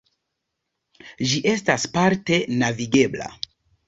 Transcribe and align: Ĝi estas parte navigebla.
Ĝi 1.31 1.41
estas 1.51 1.85
parte 1.97 2.39
navigebla. 2.63 3.29